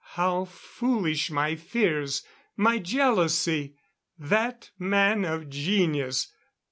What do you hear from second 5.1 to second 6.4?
of genius